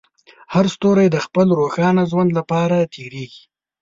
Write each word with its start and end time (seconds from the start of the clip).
هر 0.53 0.65
ستوری 0.75 1.07
د 1.11 1.17
خپل 1.25 1.47
روښانه 1.59 2.03
ژوند 2.11 2.29
لپاره 2.39 2.77
تېرېږي. 2.93 3.43